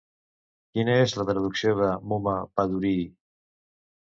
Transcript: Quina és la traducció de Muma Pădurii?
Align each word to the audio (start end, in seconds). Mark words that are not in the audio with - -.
Quina 0.79 0.95
és 1.01 1.13
la 1.19 1.25
traducció 1.27 1.75
de 1.81 1.91
Muma 2.15 2.35
Pădurii? 2.57 3.05